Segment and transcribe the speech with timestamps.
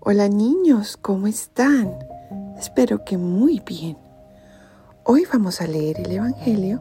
[0.00, 1.92] Hola niños, ¿cómo están?
[2.56, 3.98] Espero que muy bien.
[5.02, 6.80] Hoy vamos a leer el Evangelio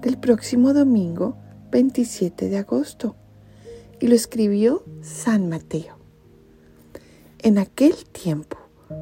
[0.00, 1.36] del próximo domingo
[1.72, 3.16] 27 de agosto
[4.00, 5.98] y lo escribió San Mateo.
[7.40, 8.58] En aquel tiempo,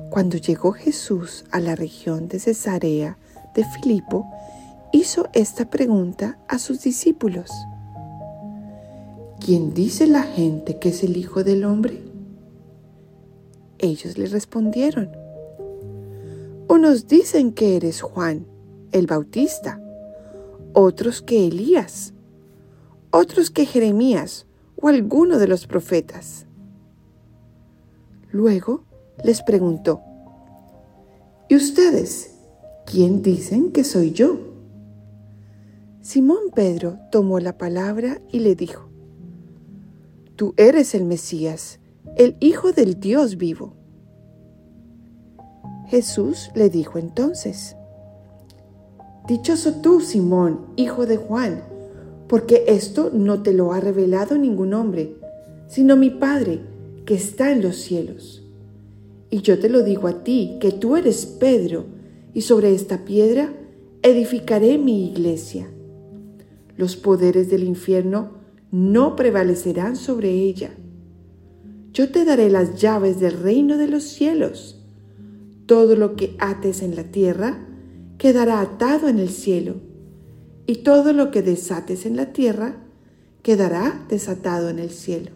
[0.09, 3.19] cuando llegó Jesús a la región de Cesarea
[3.55, 4.27] de Filipo,
[4.91, 7.51] hizo esta pregunta a sus discípulos.
[9.39, 12.10] ¿Quién dice la gente que es el Hijo del Hombre?
[13.83, 15.11] Ellos le respondieron,
[16.69, 18.47] unos dicen que eres Juan,
[18.93, 19.81] el Bautista,
[20.75, 22.13] otros que Elías,
[23.11, 26.47] otros que Jeremías o alguno de los profetas.
[28.31, 28.85] Luego
[29.25, 30.03] les preguntó,
[31.49, 32.35] ¿y ustedes
[32.85, 34.39] quién dicen que soy yo?
[36.03, 38.91] Simón Pedro tomó la palabra y le dijo,
[40.37, 41.80] Tú eres el Mesías,
[42.17, 43.75] el Hijo del Dios vivo.
[45.89, 47.77] Jesús le dijo entonces,
[49.27, 51.63] Dichoso tú, Simón, hijo de Juan,
[52.29, 55.17] porque esto no te lo ha revelado ningún hombre,
[55.69, 56.61] sino mi Padre
[57.05, 58.45] que está en los cielos.
[59.31, 61.85] Y yo te lo digo a ti, que tú eres Pedro,
[62.35, 63.53] y sobre esta piedra
[64.03, 65.69] edificaré mi iglesia.
[66.77, 68.31] Los poderes del infierno
[68.71, 70.71] no prevalecerán sobre ella.
[71.93, 74.81] Yo te daré las llaves del reino de los cielos.
[75.67, 77.67] Todo lo que ates en la tierra
[78.19, 79.77] quedará atado en el cielo,
[80.67, 82.77] y todo lo que desates en la tierra
[83.43, 85.33] quedará desatado en el cielo.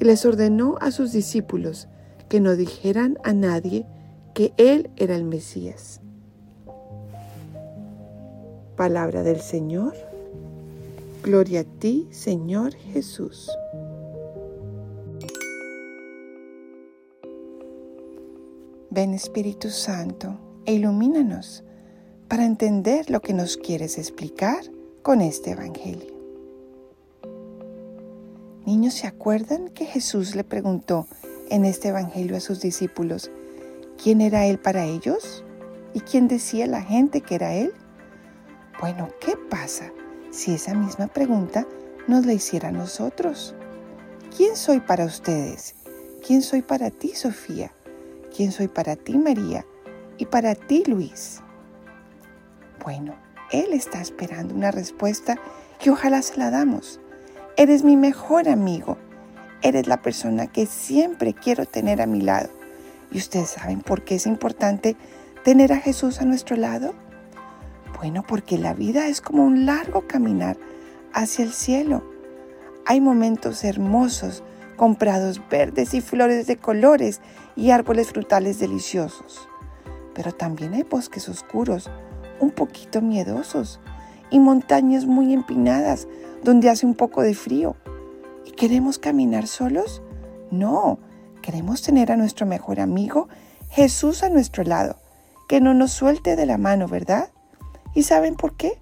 [0.00, 1.88] Y les ordenó a sus discípulos
[2.28, 3.86] que no dijeran a nadie
[4.34, 6.00] que Él era el Mesías.
[8.76, 9.94] Palabra del Señor.
[11.22, 13.50] Gloria a ti, Señor Jesús.
[18.94, 21.64] Ven Espíritu Santo e ilumínanos
[22.28, 24.62] para entender lo que nos quieres explicar
[25.00, 26.12] con este Evangelio.
[28.66, 31.06] Niños, ¿se acuerdan que Jesús le preguntó
[31.48, 33.30] en este Evangelio a sus discípulos
[33.96, 35.42] quién era Él para ellos?
[35.94, 37.72] ¿Y quién decía la gente que era Él?
[38.78, 39.90] Bueno, ¿qué pasa
[40.30, 41.66] si esa misma pregunta
[42.08, 43.54] nos la hiciera a nosotros?
[44.36, 45.76] ¿Quién soy para ustedes?
[46.26, 47.72] ¿Quién soy para ti, Sofía?
[48.34, 49.66] ¿Quién soy para ti, María?
[50.16, 51.40] Y para ti, Luis.
[52.82, 53.14] Bueno,
[53.50, 55.38] Él está esperando una respuesta
[55.78, 56.98] que ojalá se la damos.
[57.56, 58.96] Eres mi mejor amigo.
[59.60, 62.48] Eres la persona que siempre quiero tener a mi lado.
[63.10, 64.96] ¿Y ustedes saben por qué es importante
[65.44, 66.94] tener a Jesús a nuestro lado?
[67.98, 70.56] Bueno, porque la vida es como un largo caminar
[71.12, 72.02] hacia el cielo.
[72.86, 74.42] Hay momentos hermosos
[74.76, 77.20] con prados verdes y flores de colores
[77.56, 79.48] y árboles frutales deliciosos.
[80.14, 81.90] Pero también hay bosques oscuros,
[82.40, 83.80] un poquito miedosos,
[84.30, 86.08] y montañas muy empinadas
[86.42, 87.76] donde hace un poco de frío.
[88.44, 90.02] ¿Y queremos caminar solos?
[90.50, 90.98] No,
[91.42, 93.28] queremos tener a nuestro mejor amigo
[93.70, 94.96] Jesús a nuestro lado,
[95.48, 97.30] que no nos suelte de la mano, ¿verdad?
[97.94, 98.80] ¿Y saben por qué?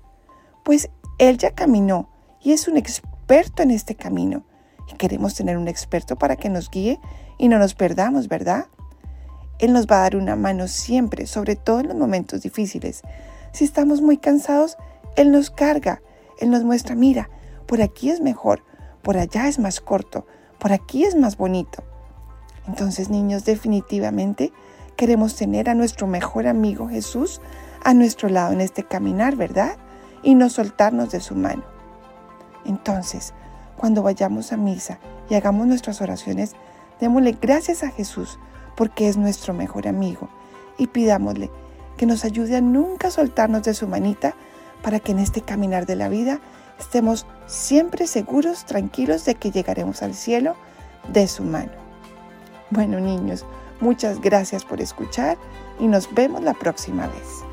[0.65, 2.09] Pues Él ya caminó
[2.43, 4.45] y es un experto en este camino.
[4.99, 7.01] Queremos tener un experto para que nos guíe
[7.39, 8.67] y no nos perdamos, ¿verdad?
[9.59, 13.03] Él nos va a dar una mano siempre, sobre todo en los momentos difíciles.
[13.53, 14.77] Si estamos muy cansados,
[15.17, 16.01] Él nos carga,
[16.39, 17.29] Él nos muestra, mira,
[17.67, 18.65] por aquí es mejor,
[19.03, 20.27] por allá es más corto,
[20.59, 21.83] por aquí es más bonito.
[22.67, 24.53] Entonces, niños, definitivamente
[24.97, 27.41] queremos tener a nuestro mejor amigo Jesús
[27.83, 29.77] a nuestro lado en este caminar, ¿verdad?
[30.23, 31.65] Y no soltarnos de su mano.
[32.65, 33.33] Entonces,
[33.81, 34.99] cuando vayamos a misa
[35.31, 36.53] y hagamos nuestras oraciones,
[37.01, 38.39] démosle gracias a Jesús
[38.77, 40.29] porque es nuestro mejor amigo
[40.77, 41.51] y pidámosle
[41.97, 44.35] que nos ayude a nunca soltarnos de su manita
[44.83, 46.41] para que en este caminar de la vida
[46.79, 50.57] estemos siempre seguros, tranquilos de que llegaremos al cielo
[51.11, 51.73] de su mano.
[52.69, 53.47] Bueno niños,
[53.81, 55.39] muchas gracias por escuchar
[55.79, 57.50] y nos vemos la próxima vez.